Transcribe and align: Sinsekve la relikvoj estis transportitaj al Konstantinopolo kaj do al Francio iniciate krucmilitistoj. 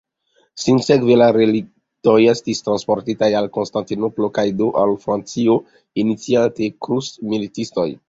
Sinsekve 0.61 1.17
la 1.21 1.27
relikvoj 1.37 2.15
estis 2.31 2.63
transportitaj 2.69 3.31
al 3.43 3.51
Konstantinopolo 3.59 4.33
kaj 4.41 4.49
do 4.65 4.73
al 4.87 4.99
Francio 5.07 5.63
iniciate 6.07 6.75
krucmilitistoj. 6.89 7.91